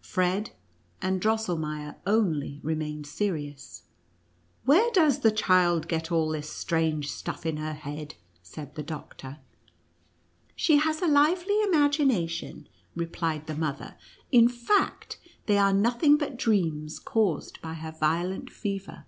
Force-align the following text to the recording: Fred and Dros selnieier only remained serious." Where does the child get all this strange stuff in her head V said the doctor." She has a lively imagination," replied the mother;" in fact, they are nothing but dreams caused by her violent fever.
Fred 0.00 0.50
and 1.00 1.20
Dros 1.20 1.48
selnieier 1.48 1.96
only 2.06 2.60
remained 2.62 3.04
serious." 3.04 3.82
Where 4.64 4.88
does 4.92 5.22
the 5.22 5.32
child 5.32 5.88
get 5.88 6.12
all 6.12 6.28
this 6.28 6.48
strange 6.48 7.10
stuff 7.10 7.44
in 7.44 7.56
her 7.56 7.72
head 7.72 8.10
V 8.12 8.16
said 8.44 8.76
the 8.76 8.84
doctor." 8.84 9.38
She 10.54 10.76
has 10.76 11.02
a 11.02 11.08
lively 11.08 11.60
imagination," 11.64 12.68
replied 12.94 13.48
the 13.48 13.56
mother;" 13.56 13.96
in 14.30 14.48
fact, 14.48 15.18
they 15.46 15.58
are 15.58 15.72
nothing 15.72 16.16
but 16.16 16.36
dreams 16.36 17.00
caused 17.00 17.60
by 17.60 17.74
her 17.74 17.90
violent 17.90 18.50
fever. 18.52 19.04